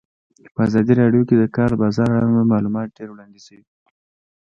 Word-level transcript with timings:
په 0.53 0.59
ازادي 0.67 0.93
راډیو 1.01 1.27
کې 1.27 1.35
د 1.37 1.39
د 1.41 1.45
کار 1.57 1.71
بازار 1.81 2.09
اړوند 2.19 2.51
معلومات 2.53 2.87
ډېر 2.97 3.09
وړاندې 3.11 3.39
شوي. 3.47 3.63